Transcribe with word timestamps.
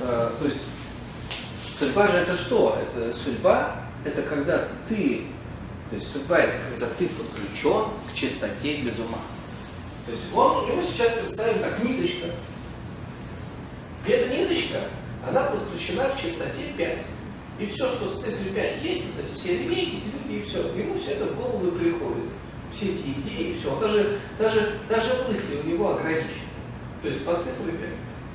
Э, 0.00 0.30
то 0.38 0.44
есть 0.44 0.60
судьба 1.78 2.08
же 2.08 2.18
это 2.18 2.36
что? 2.36 2.78
Это 2.80 3.14
судьба, 3.14 3.76
это 4.04 4.22
когда 4.22 4.66
ты, 4.88 5.24
то 5.90 5.96
есть 5.96 6.10
судьба 6.10 6.38
это 6.38 6.54
когда 6.70 6.86
ты 6.94 7.08
подключен 7.08 7.84
к 8.10 8.14
чистоте 8.14 8.78
без 8.78 8.98
ума. 8.98 9.18
То 10.06 10.12
есть 10.12 10.24
он, 10.34 10.64
у 10.64 10.68
него 10.68 10.80
сейчас 10.82 11.12
представим 11.18 11.60
так 11.60 11.84
ниточка. 11.84 12.28
И 14.06 14.10
эта 14.10 14.34
ниточка, 14.34 14.78
она 15.28 15.42
подключена 15.50 16.04
к 16.04 16.16
частоте 16.16 16.72
5. 16.78 17.02
И 17.58 17.66
все, 17.66 17.88
что 17.90 18.06
в 18.06 18.22
цифре 18.22 18.52
5 18.52 18.82
есть, 18.84 19.02
вот 19.04 19.22
эти 19.22 19.34
все 19.38 19.58
линейки, 19.58 19.96
эти 19.96 20.06
люди, 20.06 20.34
и 20.38 20.42
все. 20.42 20.60
Ему 20.72 20.98
все 20.98 21.10
это 21.10 21.26
в 21.26 21.36
голову 21.36 21.72
приходит. 21.72 22.30
Все 22.72 22.86
эти 22.92 23.08
идеи, 23.20 23.56
все. 23.58 23.78
Даже, 23.78 24.18
даже, 24.38 24.78
даже 24.88 25.10
мысли 25.28 25.58
у 25.64 25.66
него 25.68 25.96
ограничены. 25.96 26.48
То 27.02 27.08
есть 27.08 27.24
по 27.24 27.34
цифре 27.34 27.72
5. 27.72 27.88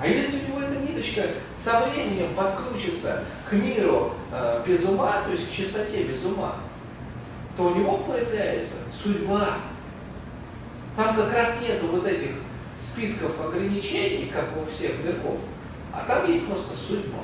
А 0.00 0.06
если 0.06 0.38
у 0.38 0.48
него 0.48 0.60
эта 0.60 0.78
ниточка 0.80 1.22
со 1.56 1.80
временем 1.86 2.34
подкручится 2.34 3.24
к 3.48 3.52
миру 3.52 4.12
э, 4.30 4.62
без 4.66 4.84
ума, 4.84 5.22
то 5.24 5.32
есть 5.32 5.48
к 5.48 5.52
чистоте 5.52 6.04
без 6.04 6.24
ума, 6.24 6.54
то 7.56 7.64
у 7.64 7.74
него 7.74 7.98
появляется 7.98 8.76
судьба. 9.02 9.48
Там 10.96 11.16
как 11.16 11.32
раз 11.32 11.60
нету 11.60 11.88
вот 11.88 12.06
этих 12.06 12.30
списков 12.80 13.32
ограничений, 13.44 14.30
как 14.32 14.56
у 14.56 14.64
всех 14.70 15.04
мирков, 15.04 15.38
а 15.92 16.04
там 16.06 16.30
есть 16.30 16.46
просто 16.46 16.74
судьба. 16.76 17.18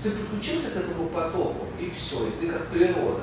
Что 0.00 0.10
ты 0.10 0.16
подключился 0.16 0.70
к 0.70 0.76
этому 0.76 1.08
потоку, 1.08 1.66
и 1.78 1.90
все, 1.90 2.26
и 2.26 2.30
ты 2.40 2.48
как 2.48 2.66
природа. 2.66 3.22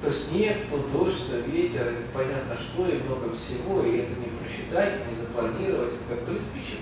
То 0.00 0.12
снег, 0.12 0.56
то 0.70 0.78
дождь, 0.78 1.28
то 1.28 1.38
ветер, 1.38 1.92
непонятно 1.92 2.56
что, 2.56 2.86
и 2.88 3.02
много 3.02 3.34
всего, 3.34 3.82
и 3.82 3.98
это 3.98 4.12
не 4.20 4.28
просчитать, 4.38 5.08
не 5.08 5.14
запланировать, 5.14 5.94
как 6.08 6.24
приспичит. 6.24 6.78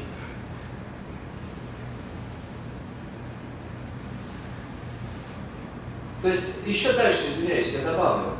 То 6.20 6.28
есть, 6.28 6.42
еще 6.66 6.92
дальше, 6.92 7.32
извиняюсь, 7.32 7.72
я 7.72 7.90
добавлю. 7.90 8.32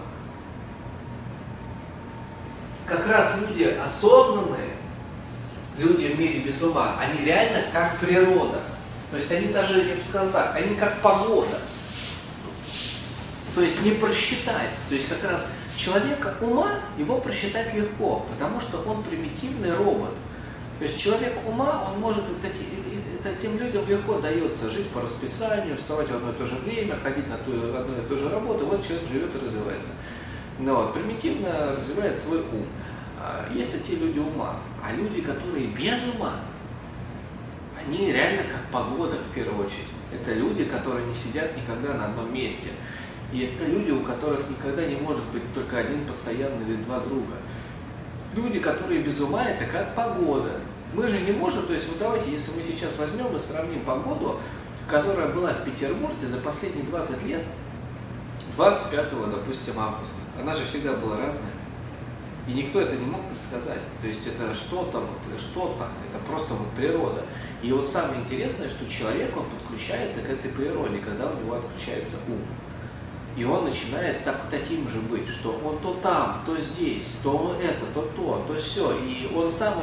Как 2.87 3.07
раз 3.09 3.37
люди 3.41 3.65
осознанные, 3.65 4.77
люди 5.79 6.07
в 6.07 6.19
мире 6.19 6.41
без 6.41 6.61
ума, 6.63 6.97
они 6.99 7.25
реально 7.25 7.65
как 7.73 7.99
природа. 7.99 8.61
То 9.11 9.17
есть 9.17 9.31
они 9.31 9.49
даже, 9.49 9.89
я 9.89 9.95
бы 9.95 10.03
сказал 10.07 10.31
так, 10.31 10.57
они 10.57 10.75
как 10.75 11.01
погода. 11.01 11.61
То 13.57 13.63
есть 13.63 13.83
не 13.83 13.93
просчитать. 13.93 14.71
То 14.91 14.95
есть 14.95 15.09
как 15.09 15.25
раз 15.25 15.49
человека 15.75 16.35
ума, 16.43 16.69
его 16.99 17.17
просчитать 17.19 17.73
легко, 17.73 18.27
потому 18.31 18.61
что 18.61 18.83
он 18.83 19.03
примитивный 19.03 19.75
робот. 19.75 20.13
То 20.79 20.85
есть 20.85 21.01
человек 21.01 21.33
ума, 21.47 21.89
он 21.91 21.99
может, 21.99 22.23
это, 22.25 22.49
это, 22.49 23.31
это 23.31 23.41
тем 23.41 23.59
людям 23.59 23.89
легко 23.89 24.19
дается 24.19 24.69
жить 24.69 24.89
по 24.91 25.01
расписанию, 25.01 25.79
вставать 25.79 26.11
в 26.11 26.15
одно 26.15 26.33
и 26.33 26.35
то 26.35 26.45
же 26.45 26.57
время, 26.57 26.97
ходить 27.03 27.27
на 27.31 27.39
ту, 27.39 27.53
одну 27.75 28.03
и 28.03 28.07
ту 28.07 28.19
же 28.19 28.29
работу, 28.29 28.67
вот 28.67 28.87
человек 28.87 29.09
живет 29.09 29.35
и 29.35 29.47
развивается. 29.47 29.93
Но 30.59 30.75
вот, 30.75 30.93
примитивно 30.93 31.77
развивает 31.77 32.19
свой 32.19 32.41
ум. 32.41 32.67
А, 33.19 33.51
есть 33.55 33.73
такие 33.73 33.99
люди 33.99 34.19
ума, 34.19 34.57
а 34.85 34.95
люди, 34.95 35.23
которые 35.23 35.69
без 35.69 35.97
ума, 36.15 36.41
они 37.83 38.13
реально 38.13 38.43
как 38.43 38.71
погода 38.71 39.17
в 39.17 39.35
первую 39.35 39.65
очередь. 39.65 39.89
Это 40.13 40.35
люди, 40.35 40.65
которые 40.65 41.07
не 41.07 41.15
сидят 41.15 41.57
никогда 41.57 41.95
на 41.95 42.05
одном 42.05 42.35
месте. 42.35 42.69
И 43.37 43.41
это 43.41 43.67
люди, 43.67 43.91
у 43.91 44.01
которых 44.01 44.49
никогда 44.49 44.87
не 44.87 44.97
может 44.97 45.23
быть 45.25 45.43
только 45.53 45.77
один 45.77 46.07
постоянный 46.07 46.65
или 46.67 46.83
два 46.85 47.01
друга. 47.01 47.35
Люди, 48.35 48.61
которые 48.61 49.03
без 49.03 49.21
ума, 49.21 49.45
это 49.45 49.67
как 49.67 49.95
погода. 49.95 50.53
Мы 50.95 51.07
же 51.07 51.21
не 51.21 51.33
можем, 51.33 51.67
то 51.67 51.75
есть 51.75 51.87
вот 51.87 51.99
давайте, 51.99 52.31
если 52.31 52.53
мы 52.53 52.63
сейчас 52.63 52.97
возьмем 52.97 53.37
и 53.37 53.39
сравним 53.39 53.85
погоду, 53.85 54.41
которая 54.89 55.29
была 55.29 55.51
в 55.51 55.65
Петербурге 55.65 56.27
за 56.27 56.39
последние 56.39 56.87
20 56.87 57.25
лет, 57.25 57.43
25, 58.57 59.11
допустим, 59.31 59.79
августа, 59.79 60.15
она 60.41 60.55
же 60.55 60.65
всегда 60.65 60.95
была 60.95 61.19
разная. 61.19 61.53
И 62.49 62.55
никто 62.55 62.81
это 62.81 62.97
не 62.97 63.05
мог 63.05 63.21
предсказать. 63.29 63.83
То 64.01 64.07
есть 64.07 64.27
это 64.27 64.55
что-то, 64.55 65.01
вот, 65.01 65.39
что-то, 65.39 65.89
это 66.09 66.25
просто 66.27 66.55
вот 66.55 66.71
природа. 66.71 67.23
И 67.63 67.71
вот 67.71 67.87
самое 67.87 68.23
интересное, 68.23 68.71
что 68.71 68.89
человек, 68.89 69.37
он 69.37 69.45
подключается 69.51 70.21
к 70.21 70.31
этой 70.31 70.51
природе, 70.51 71.01
когда 71.05 71.27
у 71.27 71.37
него 71.37 71.57
отключается 71.57 72.17
ум. 72.29 72.41
И 73.37 73.45
он 73.45 73.65
начинает 73.65 74.25
так, 74.25 74.49
таким 74.51 74.89
же 74.89 74.99
быть, 75.01 75.29
что 75.29 75.61
он 75.63 75.79
то 75.81 75.95
там, 76.03 76.43
то 76.47 76.59
здесь, 76.59 77.11
то 77.23 77.55
это, 77.63 77.85
то 77.93 78.09
то, 78.17 78.45
то 78.49 78.55
все. 78.55 78.97
И 78.99 79.31
он 79.35 79.53
сам 79.53 79.75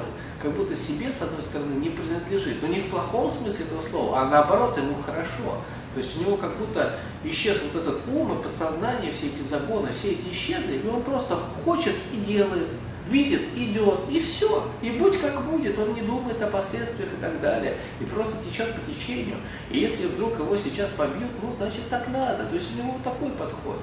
как 0.41 0.53
будто 0.53 0.75
себе, 0.75 1.11
с 1.11 1.21
одной 1.21 1.43
стороны, 1.43 1.73
не 1.75 1.89
принадлежит. 1.89 2.61
Но 2.63 2.67
не 2.67 2.79
в 2.79 2.89
плохом 2.89 3.29
смысле 3.29 3.65
этого 3.65 3.81
слова, 3.81 4.21
а 4.21 4.25
наоборот, 4.25 4.77
ему 4.77 4.95
хорошо. 4.95 5.61
То 5.93 5.99
есть 5.99 6.17
у 6.17 6.21
него 6.21 6.37
как 6.37 6.57
будто 6.57 6.95
исчез 7.23 7.59
вот 7.61 7.81
этот 7.81 8.07
ум 8.07 8.33
и 8.33 8.41
подсознание, 8.41 9.11
все 9.11 9.27
эти 9.27 9.41
загоны, 9.41 9.89
все 9.93 10.13
эти 10.13 10.31
исчезли, 10.31 10.81
и 10.83 10.87
он 10.87 11.03
просто 11.03 11.37
хочет 11.63 11.93
и 12.11 12.17
делает 12.17 12.69
видит, 13.07 13.41
идет, 13.55 13.99
и 14.09 14.19
все. 14.21 14.63
И 14.81 14.91
будь 14.91 15.19
как 15.19 15.41
будет, 15.43 15.77
он 15.77 15.93
не 15.93 16.01
думает 16.01 16.41
о 16.41 16.47
последствиях 16.47 17.09
и 17.13 17.21
так 17.21 17.41
далее. 17.41 17.77
И 17.99 18.05
просто 18.05 18.33
течет 18.43 18.73
по 18.73 18.91
течению. 18.91 19.37
И 19.69 19.79
если 19.79 20.07
вдруг 20.07 20.39
его 20.39 20.55
сейчас 20.57 20.89
побьют, 20.91 21.31
ну, 21.41 21.51
значит, 21.51 21.89
так 21.89 22.07
надо. 22.09 22.45
То 22.45 22.55
есть 22.55 22.73
у 22.73 22.77
него 22.77 22.93
вот 22.93 23.03
такой 23.03 23.29
подход. 23.31 23.79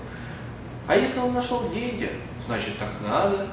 А 0.87 0.97
если 0.97 1.21
он 1.21 1.35
нашел 1.35 1.71
деньги, 1.71 2.11
значит, 2.47 2.79
так 2.79 2.89
надо. 3.07 3.47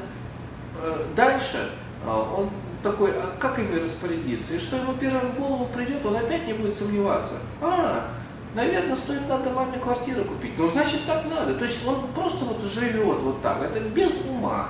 Э, 0.82 1.06
дальше 1.16 1.70
э, 2.06 2.10
он 2.10 2.50
такой, 2.82 3.12
а 3.12 3.36
как 3.40 3.60
ими 3.60 3.76
распорядиться? 3.76 4.54
И 4.54 4.60
что 4.60 4.78
ему 4.78 4.94
первое 4.94 5.22
в 5.22 5.36
голову 5.36 5.66
придет, 5.66 6.06
он 6.06 6.16
опять 6.16 6.48
не 6.48 6.54
будет 6.54 6.78
сомневаться. 6.78 7.34
А, 7.62 8.10
наверное, 8.56 8.96
стоит 8.96 9.28
надо 9.28 9.52
маме 9.52 9.78
квартиру 9.78 10.24
купить. 10.24 10.58
Ну, 10.58 10.70
значит, 10.70 11.06
так 11.06 11.26
надо. 11.30 11.56
То 11.56 11.66
есть 11.66 11.86
он 11.86 12.08
просто 12.16 12.46
вот 12.46 12.64
живет 12.64 13.20
вот 13.20 13.42
так. 13.42 13.62
Это 13.62 13.80
без 13.82 14.12
ума. 14.28 14.70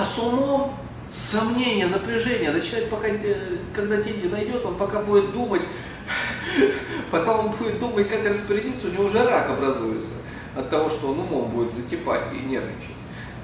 А 0.00 0.04
с 0.06 0.18
умом 0.18 0.72
сомнение, 1.12 1.86
напряжение. 1.86 2.50
Да 2.50 2.60
человек, 2.60 2.88
пока, 2.88 3.08
э, 3.08 3.58
когда 3.74 3.98
деньги 3.98 4.28
найдет, 4.28 4.64
он 4.64 4.76
пока 4.76 5.02
будет 5.02 5.30
думать, 5.32 5.60
пока 7.10 7.36
он 7.36 7.50
будет 7.50 7.78
думать, 7.78 8.08
как 8.08 8.24
распорядиться, 8.24 8.86
у 8.86 8.90
него 8.90 9.04
уже 9.04 9.22
рак 9.22 9.50
образуется 9.50 10.12
от 10.56 10.70
того, 10.70 10.88
что 10.88 11.08
он 11.10 11.20
умом 11.20 11.50
будет 11.50 11.74
затипать 11.74 12.32
и 12.32 12.36
нервничать. 12.36 12.96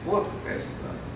Вот 0.07 0.27
какая 0.43 0.59
ситуация. 0.59 1.16